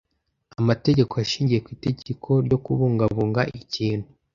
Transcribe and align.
Amategeko 0.59 1.13
ashingiye 1.23 1.59
ku 1.65 1.69
itegeko 1.75 2.29
ryo 2.45 2.57
kubungabunga 2.65 3.41
ikintu 3.61 4.07